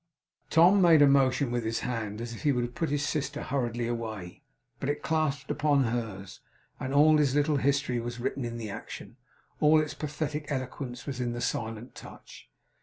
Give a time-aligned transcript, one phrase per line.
[0.49, 3.43] Tom made a motion with his hand as if he would have put his sister
[3.43, 4.41] hurriedly away;
[4.79, 6.39] but it clasped upon hers,
[6.79, 9.17] and all his little history was written in the action.
[9.59, 12.49] All its pathetic eloquence was in the silent touch.